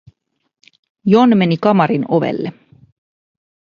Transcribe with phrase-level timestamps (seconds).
[1.03, 2.53] John meni kamarin ovelle.